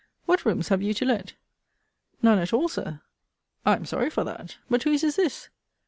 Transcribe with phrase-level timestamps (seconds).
[0.25, 1.33] What rooms have you to let?
[2.23, 3.01] None at all, Sir.
[3.67, 4.57] I am sorry for that.
[4.67, 5.49] But whose is this?